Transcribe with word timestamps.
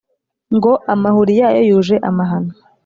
ngo 0.55 0.71
amahuri 0.93 1.33
yayo 1.41 1.61
yuje 1.69 1.95
amahano 2.09 2.51